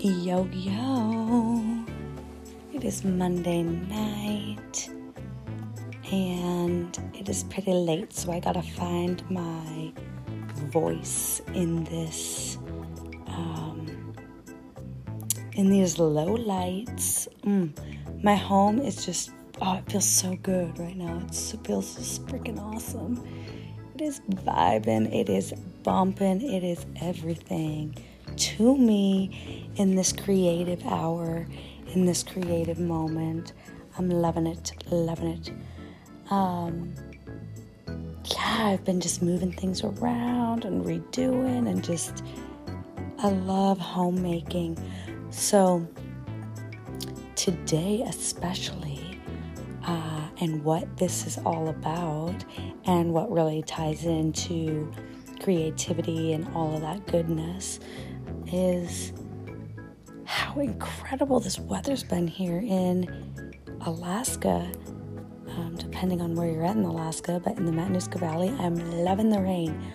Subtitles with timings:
[0.00, 1.84] Yo, yo.
[2.72, 4.88] It is Monday night
[6.12, 9.92] and it is pretty late, so I gotta find my
[10.70, 12.58] voice in this,
[13.26, 14.14] um,
[15.54, 17.26] in these low lights.
[17.42, 17.76] Mm.
[18.22, 21.20] My home is just, oh, it feels so good right now.
[21.26, 21.34] It
[21.66, 23.20] feels so freaking awesome.
[23.96, 27.96] It is vibing, it is bumping, it is everything
[28.38, 31.46] to me in this creative hour,
[31.94, 33.52] in this creative moment.
[33.98, 35.50] I'm loving it, loving it.
[36.30, 36.94] Um,
[38.24, 42.22] yeah, I've been just moving things around and redoing, and just,
[43.18, 44.78] I love homemaking.
[45.30, 45.86] So,
[47.34, 49.20] today, especially,
[49.84, 52.44] uh, and what this is all about,
[52.84, 54.92] and what really ties into
[55.48, 57.80] creativity and all of that goodness
[58.52, 59.14] is
[60.26, 63.08] how incredible this weather's been here in
[63.86, 64.70] Alaska.
[65.56, 69.30] Um, depending on where you're at in Alaska, but in the Matanuska Valley, I'm loving
[69.30, 69.90] the rain.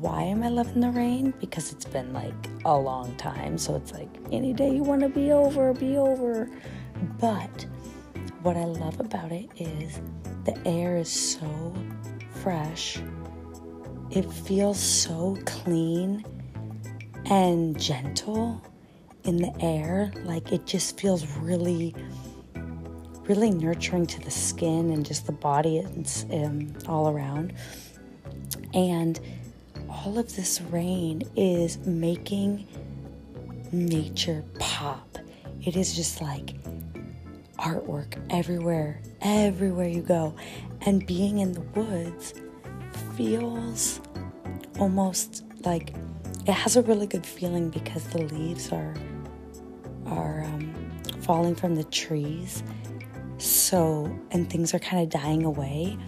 [0.00, 1.34] Why am I loving the rain?
[1.40, 2.32] Because it's been like
[2.64, 3.58] a long time.
[3.58, 6.48] So it's like any day you want to be over, be over.
[7.20, 7.66] But
[8.40, 10.00] what I love about it is
[10.46, 11.74] the air is so
[12.30, 12.98] fresh,
[14.16, 16.24] it feels so clean
[17.26, 18.62] and gentle
[19.24, 20.10] in the air.
[20.24, 21.94] Like it just feels really,
[23.24, 27.52] really nurturing to the skin and just the body and um, all around.
[28.72, 29.20] And
[29.90, 32.66] all of this rain is making
[33.70, 35.18] nature pop.
[35.62, 36.54] It is just like
[37.58, 40.34] artwork everywhere, everywhere you go.
[40.86, 42.32] And being in the woods
[43.14, 44.00] feels
[44.78, 45.94] almost like
[46.46, 48.94] it has a really good feeling because the leaves are
[50.06, 50.72] are um,
[51.20, 52.62] falling from the trees.
[53.38, 55.98] So and things are kind of dying away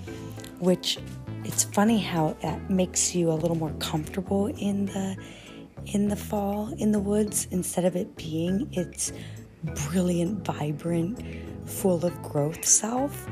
[0.61, 0.99] which
[1.45, 5.17] it's funny how that makes you a little more comfortable in the
[5.87, 7.49] in the fall in the woods.
[7.51, 9.13] Instead of it being its
[9.91, 11.21] brilliant vibrant
[11.69, 13.27] full of growth self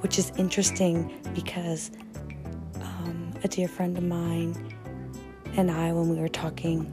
[0.00, 1.90] which is interesting because
[2.80, 4.75] um, a dear friend of mine
[5.56, 6.90] and I, when we were talking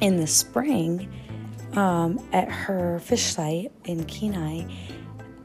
[0.00, 1.10] in the spring
[1.74, 4.66] um, at her fish site in Kenai,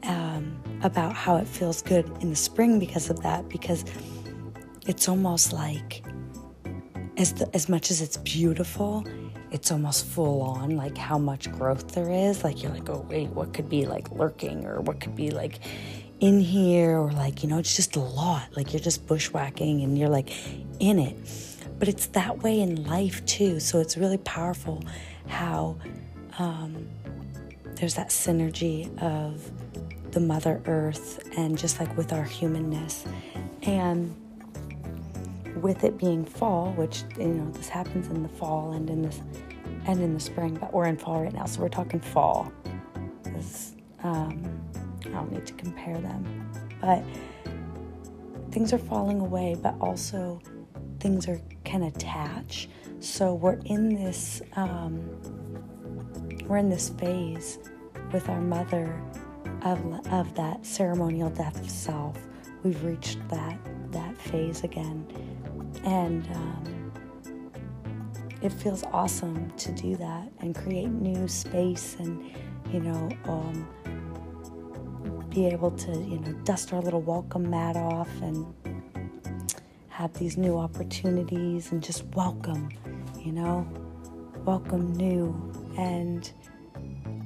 [0.04, 3.84] um, about how it feels good in the spring because of that, because
[4.86, 6.04] it's almost like
[7.16, 9.04] as the, as much as it's beautiful,
[9.50, 12.44] it's almost full on like how much growth there is.
[12.44, 15.60] Like you're like, oh wait, what could be like lurking or what could be like
[16.20, 18.56] in here or like you know it's just a lot.
[18.56, 20.30] Like you're just bushwhacking and you're like
[20.78, 21.16] in it.
[21.78, 23.60] But it's that way in life too.
[23.60, 24.82] So it's really powerful
[25.28, 25.76] how
[26.38, 26.88] um,
[27.74, 29.50] there's that synergy of
[30.12, 33.04] the Mother Earth and just like with our humanness.
[33.62, 34.14] And
[35.56, 39.20] with it being fall, which you know this happens in the fall and in this
[39.86, 42.52] and in the spring, but we're in fall right now, so we're talking fall.
[44.02, 44.60] Um,
[45.04, 46.50] I don't need to compare them,
[46.80, 47.02] but
[48.50, 50.40] things are falling away, but also
[51.06, 52.68] things are can attach.
[52.98, 55.08] So we're in this um,
[56.46, 57.60] we're in this phase
[58.12, 59.00] with our mother
[59.62, 59.78] of
[60.10, 62.18] of that ceremonial death of self.
[62.64, 63.56] We've reached that
[63.92, 65.06] that phase again,
[65.84, 66.92] and um,
[68.42, 72.32] it feels awesome to do that and create new space and
[72.72, 73.68] you know um,
[75.30, 78.52] be able to you know dust our little welcome mat off and
[79.96, 82.68] have these new opportunities and just welcome,
[83.18, 83.66] you know,
[84.44, 85.34] welcome new
[85.78, 86.32] and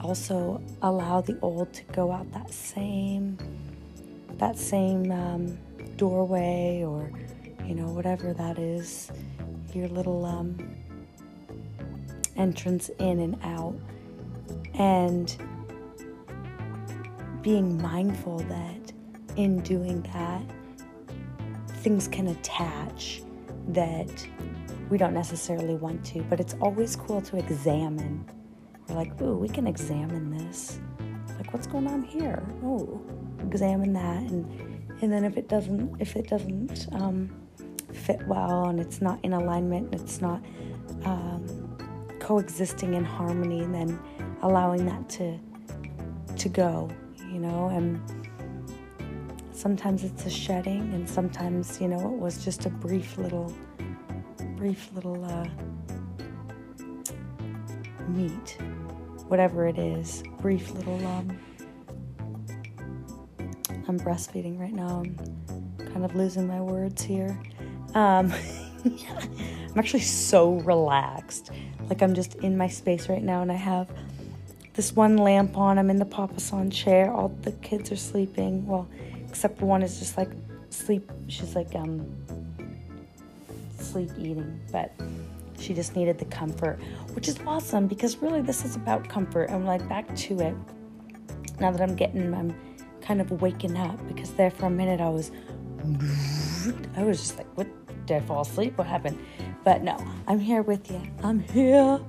[0.01, 3.37] also allow the old to go out that same
[4.35, 5.59] that same um,
[5.97, 7.11] doorway or
[7.67, 9.11] you know whatever that is
[9.75, 10.57] your little um,
[12.37, 13.75] entrance in and out.
[14.75, 15.37] And
[17.43, 18.93] being mindful that
[19.35, 20.60] in doing that
[21.81, 23.23] things can attach
[23.69, 24.27] that
[24.91, 28.25] we don't necessarily want to, but it's always cool to examine.
[28.89, 30.81] We're like, ooh, we can examine this.
[31.39, 32.43] Like, what's going on here?
[32.65, 33.01] Oh,
[33.41, 34.45] examine that, and
[35.01, 37.31] and then if it doesn't, if it doesn't um,
[37.93, 40.45] fit well, and it's not in alignment, and it's not
[41.05, 41.79] um,
[42.19, 43.99] coexisting in harmony, then
[44.43, 45.39] allowing that to
[46.37, 46.91] to go,
[47.33, 48.20] you know, and
[49.61, 53.55] Sometimes it's a shedding, and sometimes, you know, it was just a brief little,
[54.57, 55.47] brief little uh,
[58.09, 58.57] meet
[59.29, 61.39] whatever it is, brief little um
[63.87, 65.03] I'm breastfeeding right now.
[65.05, 67.39] I'm kind of losing my words here.
[67.95, 68.33] Um
[68.85, 71.51] I'm actually so relaxed.
[71.91, 73.91] Like I'm just in my space right now and I have
[74.73, 75.79] this one lamp on.
[75.79, 77.13] I'm in the papasan chair.
[77.13, 78.67] All the kids are sleeping.
[78.67, 78.89] Well,
[79.31, 80.31] except one is just like
[80.69, 81.11] sleep.
[81.29, 82.07] She's like um
[83.79, 84.93] sleep eating, but
[85.59, 86.79] she just needed the comfort,
[87.15, 89.51] which is awesome because really this is about comfort.
[89.51, 90.55] I'm like back to it.
[91.61, 92.55] Now that I'm getting, I'm
[93.01, 95.31] kind of waking up because there for a minute I was,
[96.97, 97.67] I was just like, what?
[98.07, 98.77] Did I fall asleep?
[98.77, 99.19] What happened?
[99.63, 99.97] But no,
[100.27, 101.01] I'm here with you.
[101.23, 102.01] I'm here.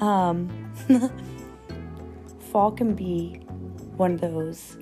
[0.00, 0.72] Um,
[2.52, 3.40] fall can be
[3.96, 4.78] one of those,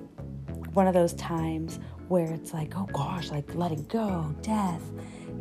[0.73, 4.81] one of those times where it's like, oh gosh, like letting go, death,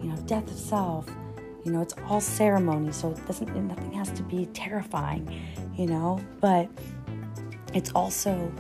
[0.01, 1.07] you know, death of self
[1.69, 5.31] you know, it's all ceremony, so it doesn't nothing has to be terrifying,
[5.77, 6.67] you know, but
[7.75, 8.51] it's also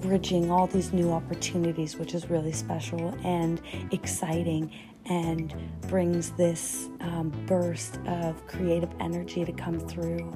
[0.00, 3.60] bridging all these new opportunities, which is really special and
[3.92, 4.68] exciting
[5.06, 5.54] and
[5.86, 10.32] brings this um, burst of creative energy to come through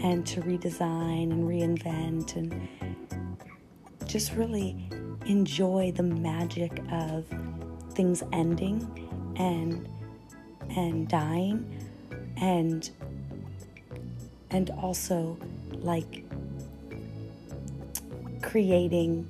[0.00, 2.68] and to redesign and reinvent and
[4.06, 4.88] just really
[5.26, 7.24] enjoy the magic of
[7.92, 9.88] things ending and
[10.76, 11.88] and dying
[12.40, 12.90] and
[14.50, 15.36] and also
[15.72, 16.24] like
[18.42, 19.28] creating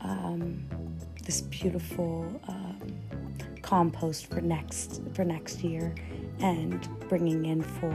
[0.00, 0.64] um,
[1.24, 2.98] this beautiful um,
[3.62, 5.94] compost for next for next year
[6.40, 7.92] and bringing in for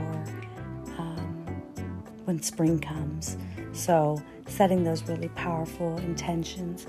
[0.98, 1.46] um,
[2.24, 3.36] when spring comes.
[3.72, 6.86] So setting those really powerful intentions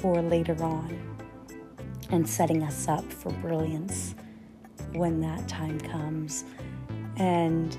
[0.00, 0.98] for later on
[2.10, 4.14] and setting us up for brilliance
[4.92, 6.44] when that time comes.
[7.16, 7.76] And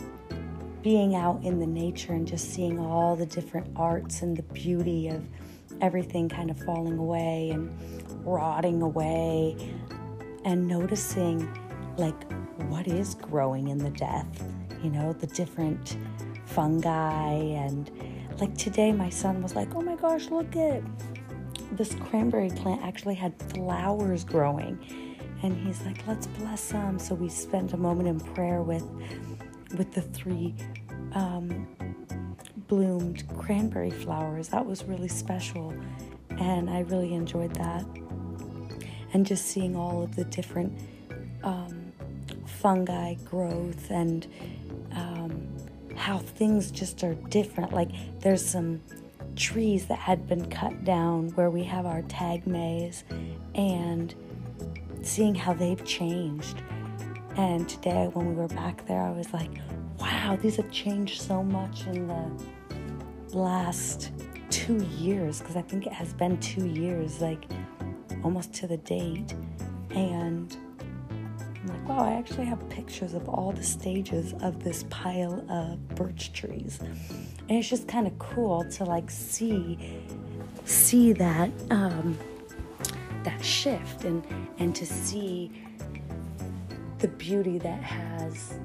[0.81, 5.07] being out in the nature and just seeing all the different arts and the beauty
[5.07, 5.23] of
[5.79, 7.71] everything kind of falling away and
[8.25, 9.56] rotting away
[10.44, 11.47] and noticing
[11.97, 12.31] like
[12.69, 14.44] what is growing in the death
[14.83, 15.97] you know the different
[16.45, 17.91] fungi and
[18.39, 20.81] like today my son was like oh my gosh look at
[21.71, 24.77] this cranberry plant actually had flowers growing
[25.44, 27.00] and he's like, let's bless them.
[27.00, 28.88] So we spent a moment in prayer with
[29.77, 30.53] with the three
[31.13, 31.68] um,
[32.68, 34.50] bloomed cranberry flowers.
[34.50, 35.73] That was really special,
[36.38, 37.85] and I really enjoyed that.
[39.13, 40.77] And just seeing all of the different
[41.44, 41.91] um,
[42.45, 44.25] fungi growth and
[44.94, 45.47] um,
[45.95, 47.74] how things just are different.
[47.74, 47.89] Like
[48.21, 48.81] there's some
[49.35, 53.03] trees that had been cut down where we have our tag maze
[53.55, 54.13] and
[55.01, 56.61] seeing how they've changed.
[57.37, 59.51] And today, when we were back there, I was like,
[59.99, 62.29] wow, these have changed so much in the
[63.35, 64.11] last
[64.49, 67.45] two years, because I think it has been two years, like
[68.23, 69.33] almost to the date.
[69.91, 70.55] And
[71.61, 75.87] I'm like, wow, I actually have pictures of all the stages of this pile of
[75.95, 76.79] birch trees.
[76.79, 79.77] And it's just kind of cool to like see
[80.65, 82.17] see that um,
[83.23, 84.25] that shift and
[84.57, 85.51] and to see
[86.99, 88.55] the beauty that has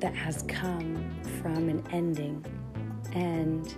[0.00, 1.10] that has come
[1.40, 2.44] from an ending
[3.14, 3.74] and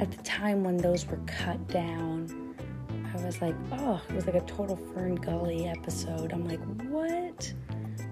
[0.00, 2.39] at the time when those were cut down
[3.14, 7.52] i was like oh it was like a total fern gully episode i'm like what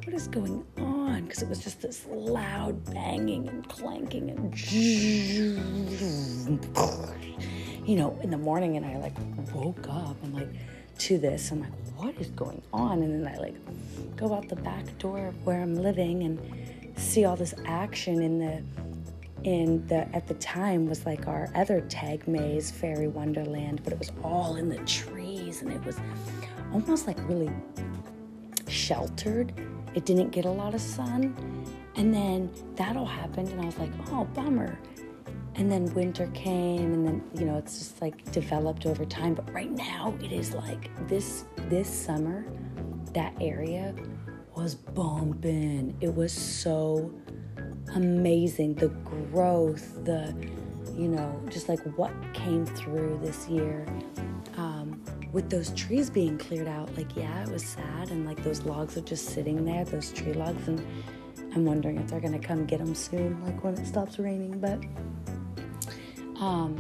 [0.04, 4.58] what is going on because it was just this loud banging and clanking and
[7.88, 9.16] you know, in the morning and I like
[9.54, 10.50] woke up and like
[10.98, 11.50] to this.
[11.50, 13.02] I'm like, what is going on?
[13.02, 13.54] And then I like
[14.14, 18.38] go out the back door of where I'm living and see all this action in
[18.38, 18.62] the
[19.45, 23.99] in the at the time was like our other tag maze fairy wonderland but it
[23.99, 25.99] was all in the trees and it was
[26.73, 27.50] almost like really
[28.68, 29.52] sheltered.
[29.95, 31.35] It didn't get a lot of sun.
[31.97, 34.78] And then that all happened and i was like oh bummer.
[35.57, 39.35] And then winter came and then you know it's just like developed over time.
[39.35, 42.45] But right now it is like this this summer
[43.14, 43.95] that area
[44.54, 45.97] was bumping.
[46.00, 47.12] It was so
[47.95, 48.75] amazing.
[48.75, 50.35] The growth the
[50.97, 53.87] you know just like what came through this year
[54.57, 55.00] um,
[55.33, 58.11] with those trees being cleared out like yeah it was sad.
[58.11, 60.68] And like those logs are just sitting there those tree logs.
[60.68, 60.85] And
[61.54, 64.59] i'm wondering if they're gonna come get them soon like when it stops raining.
[64.59, 64.83] But
[66.40, 66.76] um,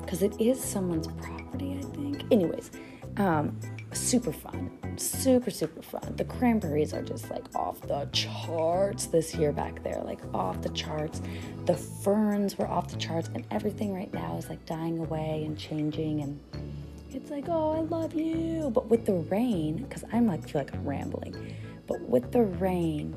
[0.00, 2.24] because it is someone's property, I think.
[2.30, 2.70] Anyways,
[3.16, 3.58] um,
[4.04, 4.70] super fun.
[4.96, 6.14] super, super fun.
[6.16, 10.68] The cranberries are just like off the charts this year back there, like off the
[10.70, 11.20] charts.
[11.64, 15.58] The ferns were off the charts, and everything right now is like dying away and
[15.58, 16.20] changing.
[16.22, 16.40] And
[17.12, 18.70] it's like, oh, I love you.
[18.72, 21.54] But with the rain, because I'm like, feel like I'm rambling,
[21.86, 23.14] but with the rain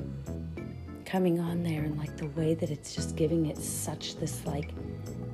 [1.04, 4.72] coming on there and like the way that it's just giving it such this like,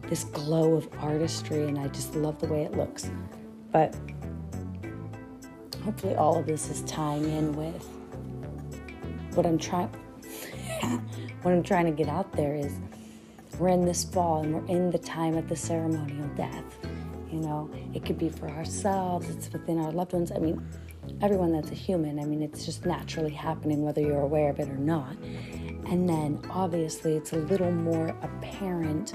[0.08, 3.10] this glow of artistry, and I just love the way it looks.
[3.72, 3.96] But
[5.84, 7.86] hopefully all of this is tying in with
[9.34, 9.88] what I'm trying
[11.42, 12.72] what I'm trying to get out there is
[13.58, 16.64] we're in this fall and we're in the time of the ceremonial death.
[17.30, 20.32] You know, it could be for ourselves, it's within our loved ones.
[20.32, 20.66] I mean,
[21.20, 24.68] everyone that's a human, I mean, it's just naturally happening whether you're aware of it
[24.68, 25.16] or not.
[25.90, 29.12] And then obviously it's a little more apparent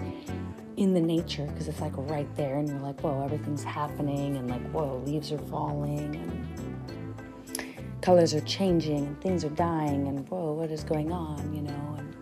[0.79, 4.49] in the nature because it's like right there and you're like, whoa, everything's happening and
[4.49, 10.53] like, whoa, leaves are falling and colors are changing and things are dying and whoa,
[10.53, 11.95] what is going on, you know?
[11.97, 12.15] And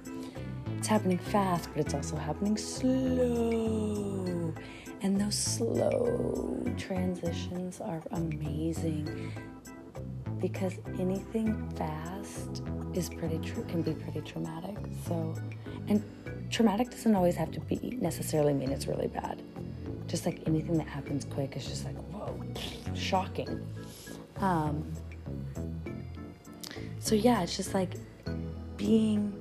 [0.76, 4.52] it's happening fast, but it's also happening slow.
[5.02, 9.32] And those slow transitions are amazing
[10.42, 12.64] because anything fast
[12.96, 14.78] is pretty true can be pretty traumatic.
[15.06, 15.36] So,
[15.88, 16.03] and
[16.50, 19.41] traumatic doesn't always have to be necessarily mean it's really bad.
[20.08, 22.39] Just like anything that happens quick is just like whoa,
[22.96, 23.65] shocking.
[24.38, 24.91] Um,
[27.00, 27.96] so yeah, it's just like
[28.77, 29.34] being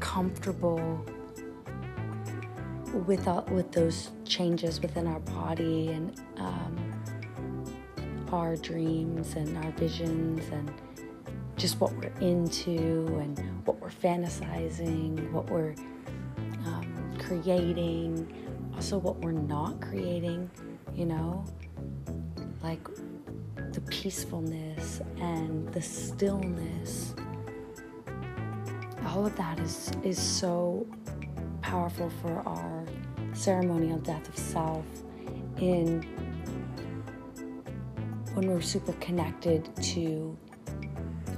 [0.00, 1.04] comfortable
[3.06, 6.76] with all, with those changes within our body and um,
[8.32, 10.70] our dreams and our visions and
[11.58, 15.74] just what we're into and what we're fantasizing, what we're
[16.64, 18.32] um, creating,
[18.76, 20.48] also what we're not creating,
[20.94, 21.44] you know,
[22.62, 22.80] like
[23.72, 27.16] the peacefulness and the stillness.
[29.06, 30.86] All of that is is so
[31.60, 32.84] powerful for our
[33.32, 34.84] ceremonial death of self
[35.58, 36.02] in
[38.34, 40.38] when we're super connected to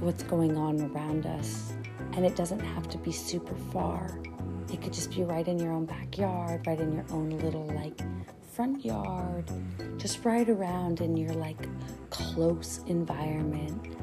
[0.00, 1.72] what's going on around us.
[2.14, 4.18] And it doesn't have to be super far.
[4.72, 8.00] It could just be right in your own backyard, right in your own little like
[8.52, 9.50] front yard,
[9.98, 11.68] just right around in your like
[12.10, 13.96] close environment.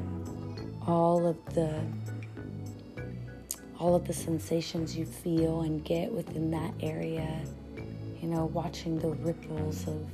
[0.86, 1.82] All of the
[3.78, 7.40] all of the sensations you feel and get within that area.
[8.20, 10.06] You know, watching the ripples of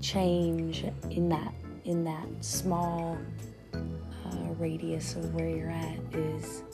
[0.00, 1.52] change in that
[1.84, 3.18] in that small
[4.54, 6.64] radius of where you're at is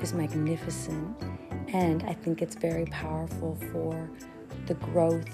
[0.00, 1.16] is magnificent
[1.72, 4.10] and I think it's very powerful for
[4.66, 5.28] the growth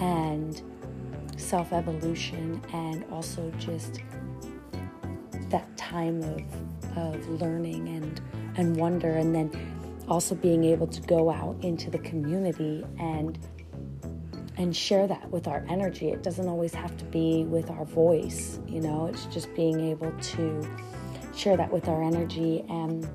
[0.00, 0.60] and
[1.36, 4.00] self evolution and also just
[5.48, 8.20] that time of, of learning and,
[8.56, 9.50] and wonder, and then
[10.08, 13.38] also being able to go out into the community and
[14.56, 16.10] and share that with our energy.
[16.10, 20.12] It doesn't always have to be with our voice, you know, it's just being able
[20.12, 20.68] to
[21.36, 23.06] share that with our energy and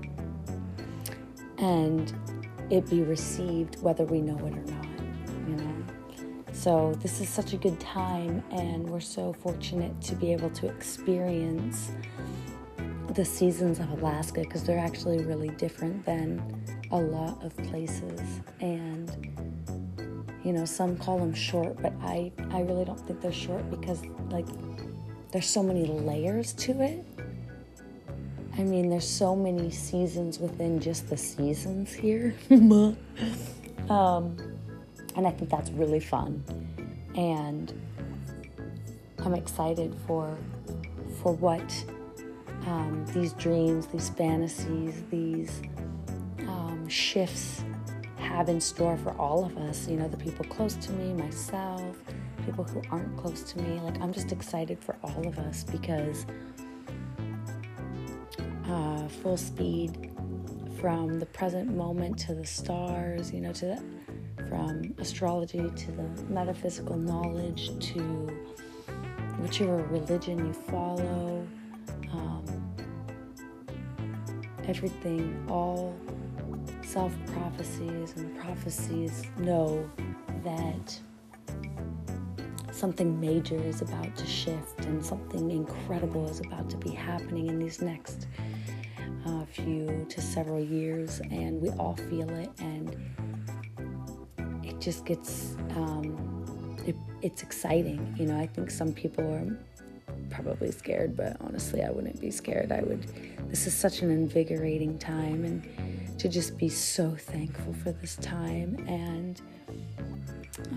[1.58, 2.14] and
[2.70, 4.86] it be received whether we know it or not,
[5.48, 5.86] you know.
[6.54, 10.68] So this is such a good time and we're so fortunate to be able to
[10.68, 11.92] experience
[13.14, 16.42] the seasons of Alaska because they're actually really different than
[16.92, 19.28] a lot of places and
[20.44, 24.02] you know some call them short but I I really don't think they're short because
[24.30, 24.46] like
[25.32, 27.04] there's so many layers to it
[28.58, 32.36] I mean, there's so many seasons within just the seasons here.
[32.50, 32.96] um,
[35.16, 36.44] and I think that's really fun.
[37.16, 37.74] And
[39.20, 40.38] I'm excited for
[41.22, 41.86] for what
[42.66, 45.62] um, these dreams, these fantasies, these
[46.48, 47.64] um, shifts
[48.18, 49.88] have in store for all of us.
[49.88, 51.98] You know, the people close to me, myself,
[52.46, 53.80] people who aren't close to me.
[53.82, 56.26] Like, I'm just excited for all of us because
[59.10, 60.12] full speed
[60.80, 63.84] from the present moment to the stars, you know, to the,
[64.48, 68.00] from astrology to the metaphysical knowledge to
[69.40, 71.46] whichever religion you follow,
[72.14, 72.46] um,
[74.68, 75.96] everything, all
[76.84, 79.90] self prophecies and prophecies know
[80.44, 81.00] that
[82.72, 87.60] something major is about to shift and something incredible is about to be happening in
[87.60, 88.28] these next
[89.26, 92.96] uh, few to several years, and we all feel it, and
[94.64, 98.16] it just gets um, it, it's exciting.
[98.18, 99.58] You know, I think some people are
[100.30, 102.72] probably scared, but honestly, I wouldn't be scared.
[102.72, 103.06] I would.
[103.50, 108.76] This is such an invigorating time, and to just be so thankful for this time
[108.88, 109.42] and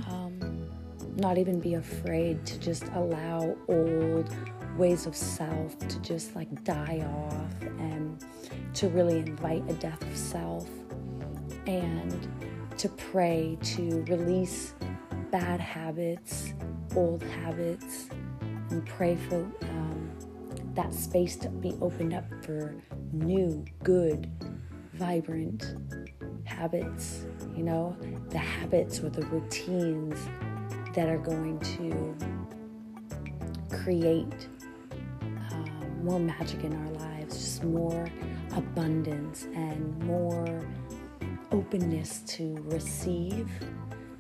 [0.09, 0.71] um,
[1.17, 4.35] not even be afraid to just allow old
[4.77, 8.25] ways of self to just like die off and
[8.75, 10.69] to really invite a death of self
[11.67, 12.29] and
[12.79, 14.75] to pray to release
[15.31, 16.53] bad habits,
[16.97, 18.09] old habits,
[18.71, 20.11] and pray for um,
[20.75, 22.75] that space to be opened up for
[23.13, 24.31] new, good,
[24.95, 25.75] vibrant
[26.45, 27.25] habits,
[27.57, 27.97] you know,
[28.31, 30.19] the habits or the routines
[30.95, 32.17] that are going to
[33.77, 34.49] create
[36.03, 38.09] more magic in our lives, just more
[38.55, 40.61] abundance and more
[41.53, 43.49] openness to receive,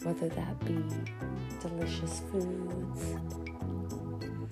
[0.02, 0.82] whether that be
[1.60, 3.14] delicious foods,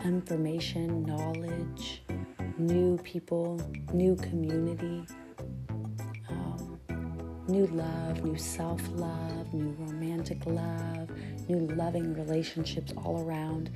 [0.04, 2.02] information, knowledge,
[2.58, 3.60] new people,
[3.92, 5.04] new community,
[6.28, 6.80] um,
[7.48, 11.10] new love, new self love, new romantic love,
[11.48, 13.70] new loving relationships all around.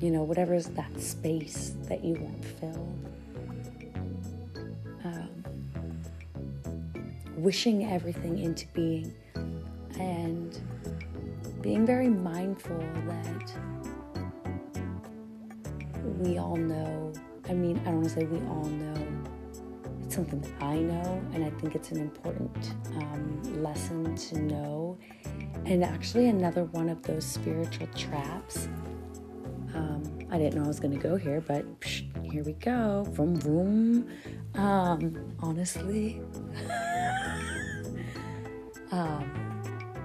[0.00, 2.98] You know, whatever is that space that you want filled.
[5.04, 5.44] Um,
[7.36, 9.14] wishing everything into being
[9.98, 10.58] and
[11.60, 13.52] being very mindful that
[16.18, 17.12] we all know.
[17.48, 19.06] I mean, I don't want to say we all know.
[20.04, 24.98] It's something that I know, and I think it's an important um, lesson to know.
[25.64, 28.68] And actually, another one of those spiritual traps.
[29.76, 33.06] Um, I didn't know I was going to go here, but psh, here we go.
[33.14, 34.08] From room.
[34.54, 36.22] Um, honestly,
[38.90, 39.30] um,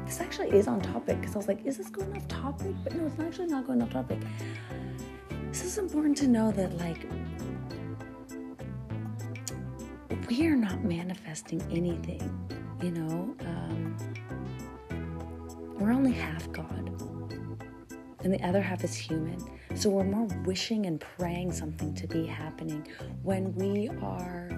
[0.05, 2.75] this actually is on topic because I was like, is this going off topic?
[2.83, 4.19] But no, it's actually not going off topic.
[5.49, 7.07] This is important to know that, like,
[10.29, 12.21] we are not manifesting anything,
[12.81, 13.35] you know.
[13.39, 13.97] Um,
[15.79, 17.01] we're only half God,
[18.23, 19.41] and the other half is human.
[19.75, 22.87] So we're more wishing and praying something to be happening
[23.23, 24.49] when we are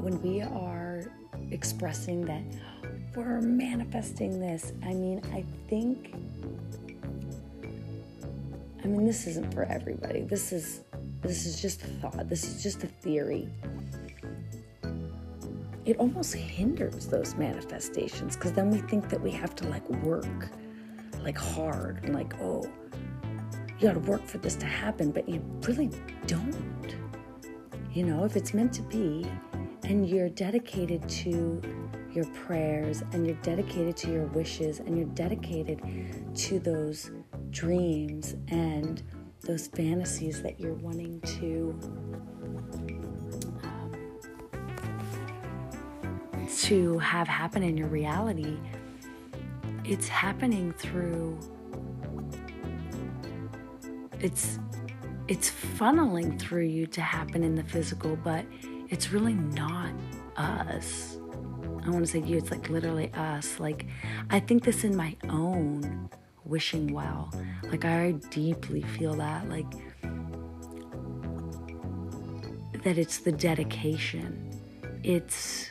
[0.00, 1.04] when we are
[1.50, 2.42] expressing that
[3.16, 4.72] we're manifesting this.
[4.84, 6.14] I mean, I think
[8.84, 10.20] I mean, this isn't for everybody.
[10.20, 10.82] This is
[11.22, 12.28] this is just a thought.
[12.28, 13.48] This is just a theory.
[15.86, 20.50] It almost hinders those manifestations because then we think that we have to like work
[21.22, 22.64] like hard and like, oh,
[23.84, 25.90] you got to work for this to happen, but you really
[26.26, 26.96] don't.
[27.92, 29.26] You know, if it's meant to be
[29.82, 31.60] and you're dedicated to
[32.10, 35.82] your prayers and you're dedicated to your wishes and you're dedicated
[36.34, 37.10] to those
[37.50, 39.02] dreams and
[39.42, 41.78] those fantasies that you're wanting to
[43.62, 43.92] um,
[46.56, 48.56] to have happen in your reality
[49.84, 51.38] it's happening through
[54.24, 54.58] it's
[55.28, 58.44] it's funneling through you to happen in the physical but
[58.90, 59.92] it's really not
[60.36, 61.18] us
[61.84, 63.86] i want to say you it's like literally us like
[64.30, 66.08] i think this in my own
[66.44, 67.32] wishing well.
[67.70, 69.70] Like, I deeply feel that, like,
[72.82, 74.50] that it's the dedication.
[75.02, 75.70] It's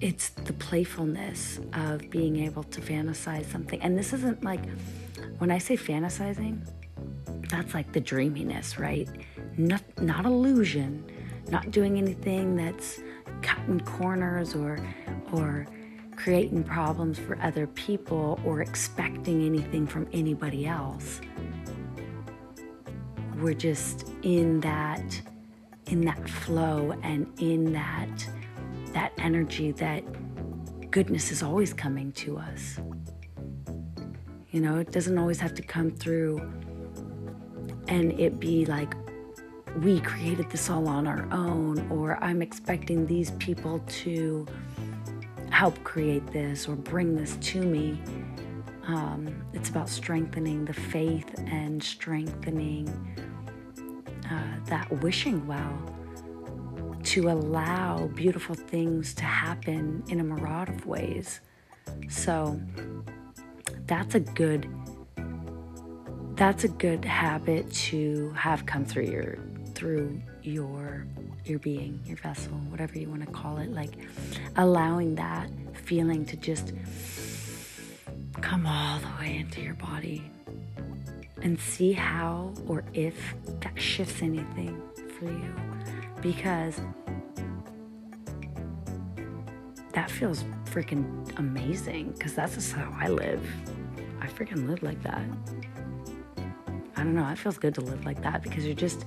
[0.00, 3.82] it's the playfulness of being able to fantasize something.
[3.82, 4.60] And this isn't like
[5.38, 6.64] when I say fantasizing,
[7.48, 9.08] that's like the dreaminess, right?
[9.56, 11.04] Not not illusion,
[11.50, 13.00] not doing anything that's
[13.42, 14.78] cutting corners or
[15.32, 15.66] or
[16.16, 21.20] creating problems for other people or expecting anything from anybody else.
[23.36, 25.20] We're just in that
[25.86, 28.28] in that flow and in that
[28.92, 30.02] that energy that
[30.90, 32.78] goodness is always coming to us.
[34.50, 36.40] You know, it doesn't always have to come through
[37.88, 38.94] and it be like
[39.82, 44.46] we created this all on our own or I'm expecting these people to
[45.50, 48.00] help create this or bring this to me.
[48.86, 52.88] Um, it's about strengthening the faith and strengthening
[54.30, 55.94] uh, that wishing well
[57.04, 61.40] to allow beautiful things to happen in a myriad of ways.
[62.08, 62.60] So
[63.86, 64.68] that's a good
[66.38, 69.38] that's a good habit to have come through your
[69.74, 71.04] through your
[71.44, 73.90] your being, your vessel, whatever you want to call it, like
[74.56, 76.72] allowing that feeling to just
[78.40, 80.30] come all the way into your body
[81.42, 84.80] and see how or if that shifts anything
[85.18, 85.54] for you
[86.20, 86.80] because
[89.92, 93.44] that feels freaking amazing because that's just how I live.
[94.20, 95.24] I freaking live like that.
[96.98, 99.04] I don't know, it feels good to live like that because you're just,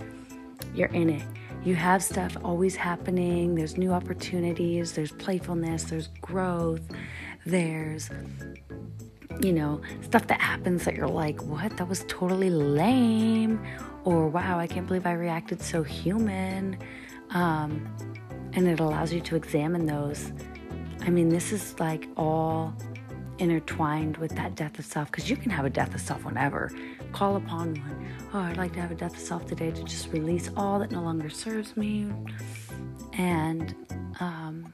[0.74, 1.24] you're in it.
[1.64, 6.82] You have stuff always happening, there's new opportunities, there's playfulness, there's growth,
[7.46, 8.10] there's
[9.42, 11.76] you know, stuff that happens that you're like, what?
[11.78, 13.62] That was totally lame.
[14.04, 16.78] Or wow, I can't believe I reacted so human.
[17.32, 17.88] Um,
[18.54, 20.32] and it allows you to examine those.
[21.02, 22.74] I mean, this is like all
[23.40, 26.72] intertwined with that death of self because you can have a death of self whenever.
[27.12, 28.08] Call upon one.
[28.34, 30.92] Oh, I'd like to have a death of self today to just release all that
[30.92, 32.10] no longer serves me.
[33.14, 33.76] And
[34.20, 34.74] um,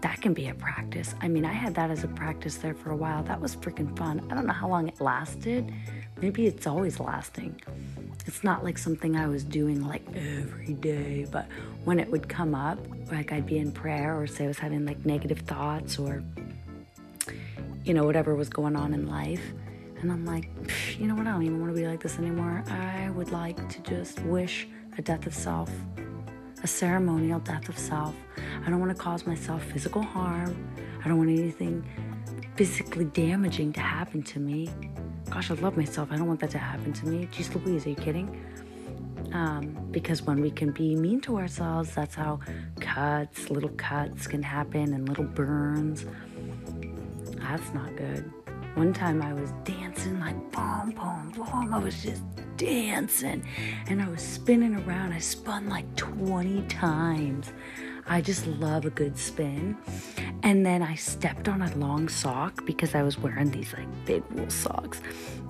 [0.00, 1.14] that can be a practice.
[1.20, 3.22] I mean, I had that as a practice there for a while.
[3.22, 4.26] That was freaking fun.
[4.30, 5.72] I don't know how long it lasted.
[6.20, 7.60] Maybe it's always lasting.
[8.26, 11.46] It's not like something I was doing like every day, but
[11.84, 12.78] when it would come up,
[13.10, 16.22] like I'd be in prayer or say I was having like negative thoughts or,
[17.84, 19.52] you know, whatever was going on in life.
[20.00, 20.48] And I'm like,
[20.98, 21.26] you know what?
[21.26, 22.64] I don't even want to be like this anymore.
[22.68, 25.70] I would like to just wish a death of self
[26.62, 28.14] a ceremonial death of self.
[28.66, 30.68] I don't want to cause myself physical harm.
[31.04, 31.84] I don't want anything
[32.56, 34.70] physically damaging to happen to me.
[35.30, 36.08] Gosh, I love myself.
[36.10, 37.28] I don't want that to happen to me.
[37.32, 38.44] Jeez Louise, are you kidding?
[39.32, 42.40] Um, because when we can be mean to ourselves, that's how
[42.80, 46.06] cuts, little cuts can happen and little burns.
[47.36, 48.32] That's not good.
[48.78, 51.74] One time I was dancing like boom, boom, boom.
[51.74, 52.22] I was just
[52.56, 53.44] dancing
[53.88, 55.12] and I was spinning around.
[55.12, 57.52] I spun like 20 times.
[58.06, 59.76] I just love a good spin.
[60.44, 64.22] And then I stepped on a long sock because I was wearing these like big
[64.30, 65.02] wool socks.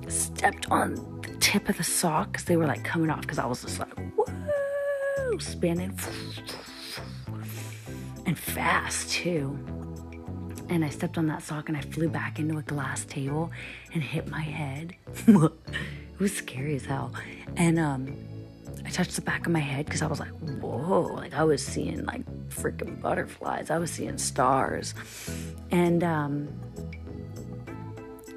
[0.09, 3.45] Stepped on the tip of the sock because they were like coming off because I
[3.45, 5.95] was just like, whoa, spinning.
[8.25, 9.78] And fast too
[10.68, 13.50] and I stepped on that sock and I flew back into a glass table
[13.94, 14.94] and hit my head.
[15.26, 15.52] it
[16.18, 17.12] was scary as hell.
[17.57, 18.14] And um,
[18.85, 21.64] I touched the back of my head because I was like, whoa, like I was
[21.64, 23.70] seeing like freaking butterflies.
[23.70, 24.94] I was seeing stars.
[25.70, 26.48] And um,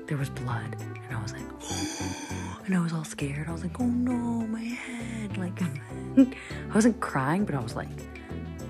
[0.08, 0.76] there was blood.
[1.08, 1.42] And I was like,
[2.66, 3.48] and I was all scared.
[3.50, 5.38] I was like, oh no, my head.
[5.38, 5.62] Like,
[6.18, 7.90] I wasn't crying, but I was like,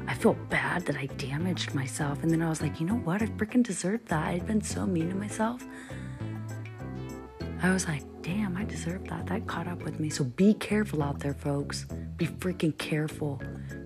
[0.08, 2.24] I felt bad that I damaged myself.
[2.24, 3.22] And then I was like, you know what?
[3.22, 4.28] I freaking deserved that.
[4.28, 5.64] I'd been so mean to myself.
[7.64, 9.28] I was like, damn, I deserve that.
[9.28, 10.10] That caught up with me.
[10.10, 11.86] So be careful out there, folks.
[12.18, 13.42] Be freaking careful.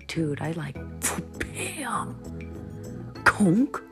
[0.06, 0.76] Dude, I like,
[1.38, 3.82] bam, conk,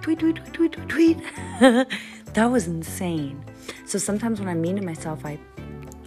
[0.00, 1.18] tweet, tweet, tweet, tweet, tweet, tweet.
[1.60, 3.44] that was insane.
[3.86, 5.38] So sometimes when I'm mean to myself, I,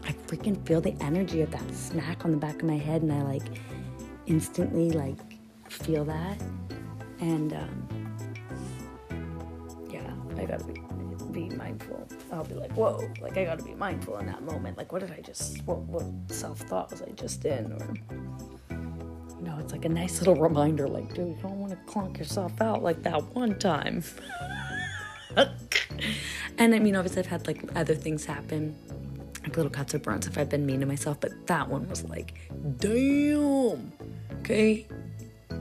[0.04, 3.14] I freaking feel the energy of that smack on the back of my head and
[3.14, 3.44] I like
[4.28, 5.18] instantly like
[5.70, 6.42] feel that.
[7.20, 8.18] And um,
[9.90, 10.82] yeah, I gotta be
[11.32, 12.08] be mindful.
[12.32, 14.78] I'll be like, whoa, like I gotta be mindful in that moment.
[14.78, 17.72] Like, what did I just, what, what self thought was I just in?
[17.72, 17.94] Or,
[18.70, 22.20] you know, it's like a nice little reminder, like, dude, you don't want to clunk
[22.20, 24.04] yourself out like that one time.
[26.58, 28.76] and I mean, obviously, I've had like other things happen,
[29.56, 32.34] little cuts or burns if I've been mean to myself, but that one was like,
[32.78, 33.92] damn,
[34.40, 34.88] okay,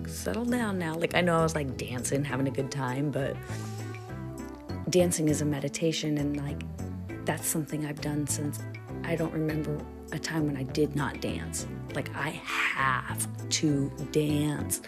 [0.07, 0.94] settle down now.
[0.94, 3.37] Like, I know I was like dancing, having a good time, but
[4.88, 6.62] dancing is a meditation, and like,
[7.24, 8.61] that's something I've done since
[9.05, 9.79] I don't remember
[10.12, 11.66] a time when I did not dance.
[11.94, 14.81] Like, I have to dance.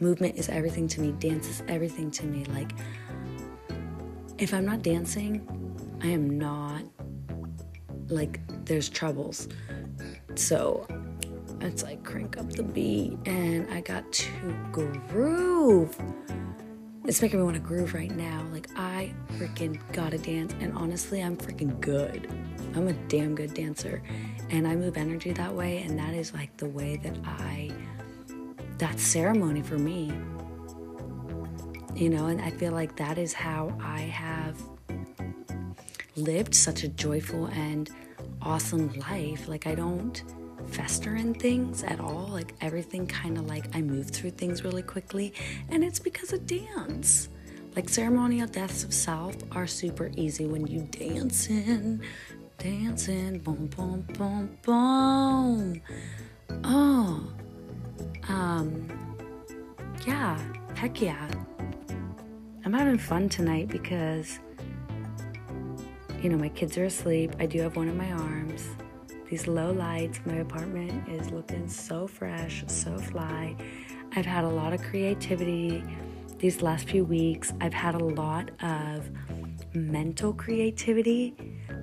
[0.00, 2.44] Movement is everything to me, dance is everything to me.
[2.46, 2.72] Like,
[4.38, 5.46] if I'm not dancing,
[6.02, 6.82] I am not
[8.10, 9.48] like there's troubles.
[10.34, 10.86] So
[11.60, 14.28] it's like crank up the beat and I got to
[14.72, 15.96] groove.
[17.06, 18.46] It's making me want to groove right now.
[18.52, 22.28] Like I freaking gotta dance and honestly I'm freaking good.
[22.74, 24.02] I'm a damn good dancer
[24.50, 27.70] and I move energy that way and that is like the way that I
[28.78, 30.12] that's ceremony for me.
[31.94, 34.56] You know, and I feel like that is how I have
[36.16, 37.90] lived such a joyful and
[38.42, 39.48] awesome life.
[39.48, 40.22] Like I don't
[40.68, 42.28] fester in things at all.
[42.28, 45.32] Like everything kind of like I move through things really quickly,
[45.68, 47.28] and it's because of dance.
[47.76, 52.02] Like ceremonial deaths of self are super easy when you dancing,
[52.58, 55.82] dancing, boom, boom, boom, boom.
[56.64, 57.22] Oh,
[58.28, 58.88] um,
[60.06, 60.38] yeah,
[60.74, 61.30] heck yeah.
[62.64, 64.40] I'm having fun tonight because
[66.22, 67.34] you know, my kids are asleep.
[67.38, 68.68] I do have one in my arms.
[69.30, 73.56] These low lights, my apartment is looking so fresh, so fly.
[74.16, 75.82] I've had a lot of creativity
[76.38, 77.52] these last few weeks.
[77.60, 79.08] I've had a lot of
[79.72, 81.34] mental creativity,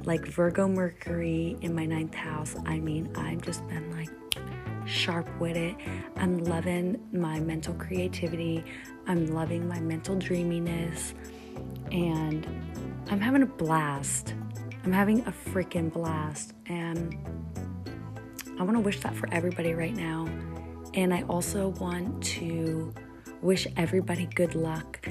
[0.04, 2.56] like Virgo Mercury in my ninth house.
[2.66, 4.10] I mean, I've just been like
[4.86, 5.76] sharp with it.
[6.16, 8.64] I'm loving my mental creativity.
[9.08, 11.14] I'm loving my mental dreaminess.
[11.92, 12.46] And
[13.10, 14.34] I'm having a blast.
[14.84, 16.54] I'm having a freaking blast.
[16.66, 17.16] And
[18.60, 20.28] I want to wish that for everybody right now.
[20.94, 22.94] And I also want to
[23.42, 25.08] wish everybody good luck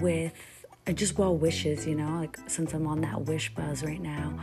[0.00, 4.36] with just well wishes, you know, like since I'm on that wish buzz right now.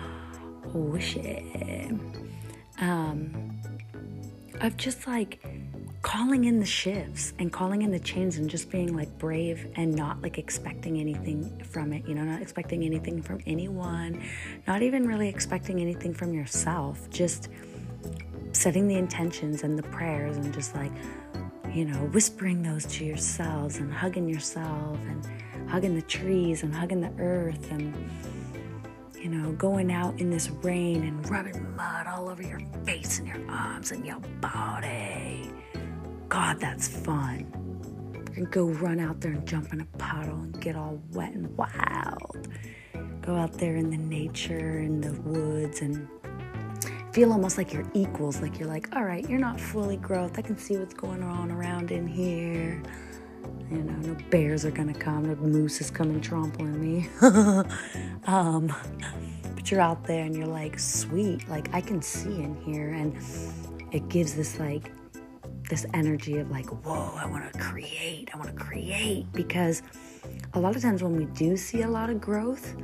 [0.74, 1.94] Wish it.
[2.80, 3.60] Um,
[4.62, 5.44] of just like
[6.06, 9.96] calling in the shifts and calling in the change and just being like brave and
[9.96, 14.22] not like expecting anything from it, you know, not expecting anything from anyone,
[14.68, 17.50] not even really expecting anything from yourself, just
[18.52, 20.92] setting the intentions and the prayers and just like,
[21.74, 25.28] you know, whispering those to yourselves and hugging yourself and
[25.68, 27.96] hugging the trees and hugging the earth and
[29.16, 33.28] you know, going out in this rain and rubbing mud all over your face and
[33.28, 35.50] your arms and your body.
[36.30, 37.52] God, that's fun.
[38.36, 41.56] And go run out there and jump in a puddle and get all wet and
[41.58, 42.48] wild.
[43.22, 46.08] Go out there in the nature, in the woods, and
[47.14, 48.42] feel almost like you're equals.
[48.42, 50.38] Like you're like, all right, you're not fully growth.
[50.38, 52.84] I can see what's going on around in here.
[53.72, 57.10] You know, no bears are gonna come, no moose is coming trampling me.
[58.28, 58.76] um,
[59.56, 63.16] but you're out there and you're like, sweet, like I can see in here, and
[63.92, 64.92] it gives this like
[65.70, 69.32] this energy of like, whoa, I want to create, I want to create.
[69.34, 69.82] Because
[70.54, 72.76] a lot of times when we do see a lot of growth,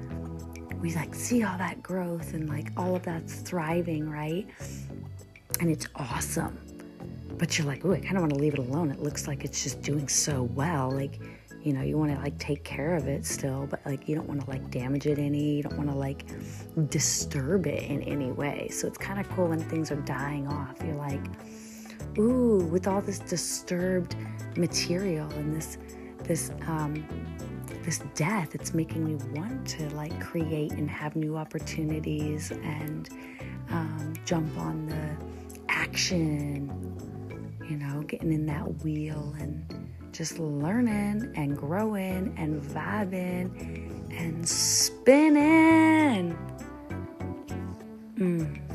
[0.82, 4.48] we like see all that growth and like all of that's thriving, right?
[5.60, 6.60] And it's awesome.
[7.38, 8.92] But you're like, oh, I kind of want to leave it alone.
[8.92, 10.92] It looks like it's just doing so well.
[10.92, 11.20] Like,
[11.64, 14.28] you know, you want to like take care of it still, but like you don't
[14.28, 15.58] want to like damage it any.
[15.58, 16.26] You don't want to like
[16.90, 18.70] disturb it in any way.
[18.70, 20.76] So it's kind of cool when things are dying off.
[20.84, 21.22] You're like,
[22.18, 24.16] ooh, with all this disturbed
[24.58, 25.78] material and this
[26.24, 27.06] this um,
[27.84, 33.10] this death, it's making me want to like create and have new opportunities and
[33.70, 35.18] um, jump on the
[35.70, 36.70] action.
[37.68, 39.64] You know, getting in that wheel and
[40.12, 46.38] just learning and growing and vibing and spinning.
[48.18, 48.71] Mm.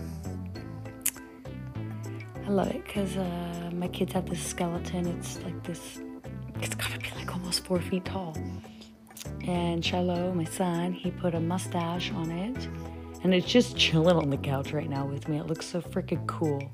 [2.47, 5.09] I love it because uh, my kids have this skeleton.
[5.09, 5.99] It's like this,
[6.61, 8.37] it's gotta be like almost four feet tall.
[9.49, 12.69] And Shiloh, my son, he put a mustache on it.
[13.25, 15.39] And it's just chilling on the couch right now with me.
[15.39, 16.71] It looks so freaking cool.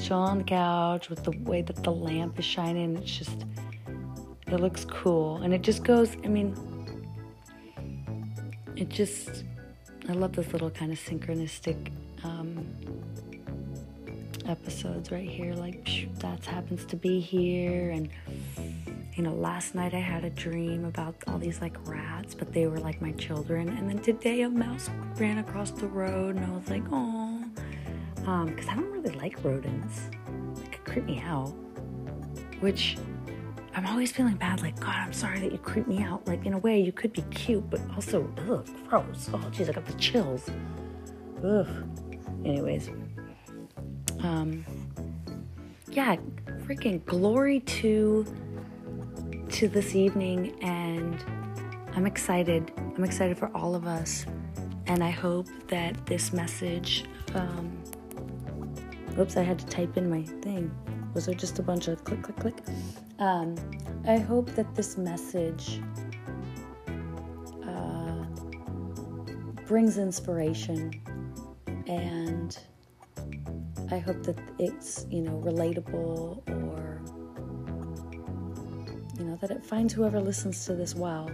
[0.00, 2.96] Chilling on the couch with the way that the lamp is shining.
[2.98, 3.46] It's just,
[4.46, 5.38] it looks cool.
[5.38, 6.54] And it just goes, I mean,
[8.76, 9.42] it just,
[10.08, 11.90] I love this little kind of synchronistic
[12.22, 12.64] um,
[14.48, 15.54] episodes right here.
[15.54, 18.08] Like that happens to be here, and
[19.14, 22.66] you know, last night I had a dream about all these like rats, but they
[22.66, 23.68] were like my children.
[23.68, 27.44] And then today a mouse ran across the road, and I was like, oh,
[28.26, 30.02] um, because I don't really like rodents.
[30.64, 31.54] It could creep me out,
[32.60, 32.96] which.
[33.74, 36.26] I'm always feeling bad, like, God, I'm sorry that you creep me out.
[36.26, 39.30] Like, in a way, you could be cute, but also, ugh, gross.
[39.32, 40.50] Oh, jeez, I got the chills.
[41.44, 41.68] Ugh.
[42.44, 42.90] Anyways,
[44.22, 44.64] um,
[45.90, 46.16] yeah,
[46.66, 48.26] freaking glory to
[49.50, 51.22] to this evening, and
[51.94, 52.72] I'm excited.
[52.76, 54.26] I'm excited for all of us,
[54.86, 57.04] and I hope that this message.
[57.34, 57.82] Um,
[59.18, 60.70] oops, I had to type in my thing.
[61.14, 62.56] Was there just a bunch of click, click, click?
[63.18, 63.56] Um,
[64.06, 65.80] I hope that this message
[67.66, 68.24] uh,
[69.66, 70.92] brings inspiration
[71.86, 72.56] and
[73.90, 77.00] I hope that it's, you know, relatable or,
[79.18, 81.30] you know, that it finds whoever listens to this well.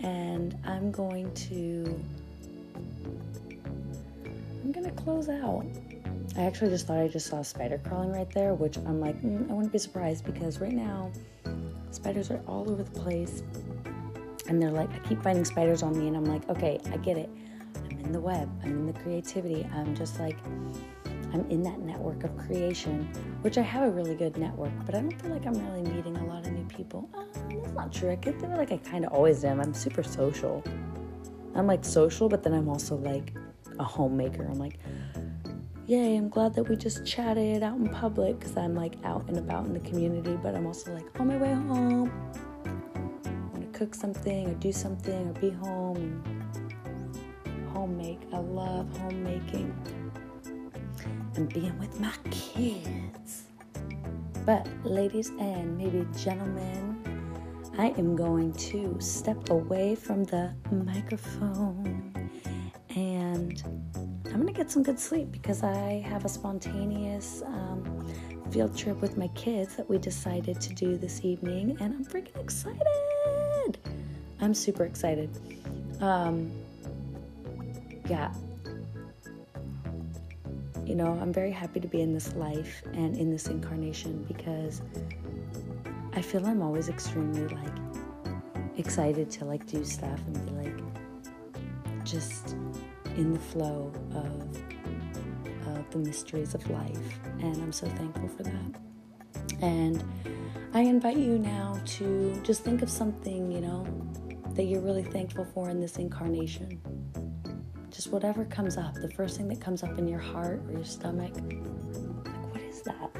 [0.00, 2.00] And I'm going to,
[4.62, 5.66] I'm going to close out.
[6.36, 9.20] I actually just thought I just saw a spider crawling right there, which I'm like,
[9.22, 11.10] mm, I wouldn't be surprised because right now
[11.90, 13.42] spiders are all over the place.
[14.48, 17.16] And they're like, I keep finding spiders on me, and I'm like, okay, I get
[17.16, 17.28] it.
[17.90, 19.66] I'm in the web, I'm in the creativity.
[19.74, 20.36] I'm just like,
[21.36, 23.02] I'm in that network of creation,
[23.42, 26.16] which I have a really good network, but I don't feel like I'm really meeting
[26.16, 27.10] a lot of new people.
[27.12, 28.10] Uh, that's not true.
[28.10, 29.60] I feel like I kind of always am.
[29.60, 30.64] I'm super social.
[31.54, 33.34] I'm like social, but then I'm also like
[33.78, 34.46] a homemaker.
[34.46, 34.78] I'm like,
[35.86, 39.36] yay, I'm glad that we just chatted out in public because I'm like out and
[39.36, 42.10] about in the community, but I'm also like on my way home.
[42.64, 46.22] I want to cook something or do something or be home
[47.44, 48.22] and home make.
[48.32, 50.05] I love homemaking
[51.36, 53.44] and being with my kids.
[54.44, 57.02] But, ladies and maybe gentlemen,
[57.78, 62.12] I am going to step away from the microphone
[62.96, 63.62] and
[64.26, 68.06] I'm gonna get some good sleep because I have a spontaneous um,
[68.50, 72.40] field trip with my kids that we decided to do this evening, and I'm freaking
[72.40, 73.78] excited.
[74.40, 75.30] I'm super excited.
[76.00, 76.50] Um,
[78.08, 78.32] yeah.
[80.86, 84.82] You know, I'm very happy to be in this life and in this incarnation because
[86.14, 87.74] I feel I'm always extremely like
[88.76, 92.54] excited to like do stuff and be like just
[93.16, 97.18] in the flow of, of the mysteries of life.
[97.40, 98.80] And I'm so thankful for that.
[99.60, 100.04] And
[100.72, 103.84] I invite you now to just think of something, you know,
[104.54, 106.80] that you're really thankful for in this incarnation.
[107.96, 110.84] Just whatever comes up, the first thing that comes up in your heart or your
[110.84, 111.66] stomach, like,
[112.52, 113.10] what is that?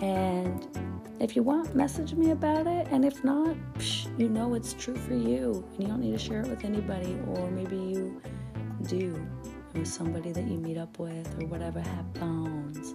[0.00, 0.66] And
[1.20, 2.88] if you want, message me about it.
[2.90, 5.64] And if not, psh, you know it's true for you.
[5.74, 7.16] And you don't need to share it with anybody.
[7.28, 8.20] Or maybe you
[8.88, 9.24] do
[9.74, 12.94] with somebody that you meet up with or whatever happens.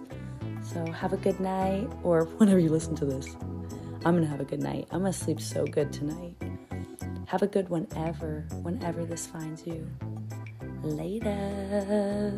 [0.62, 3.36] So have a good night, or whenever you listen to this.
[4.04, 4.86] I'm gonna have a good night.
[4.90, 6.36] I'm gonna sleep so good tonight.
[7.24, 9.90] Have a good whenever, whenever this finds you.
[10.84, 12.32] Later.